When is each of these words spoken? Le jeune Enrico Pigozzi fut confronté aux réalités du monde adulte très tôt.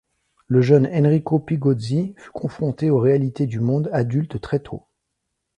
Le 0.47 0.61
jeune 0.63 0.87
Enrico 0.91 1.37
Pigozzi 1.37 2.15
fut 2.17 2.31
confronté 2.31 2.89
aux 2.89 2.97
réalités 2.97 3.45
du 3.45 3.59
monde 3.59 3.87
adulte 3.93 4.41
très 4.41 4.57
tôt. 4.57 4.87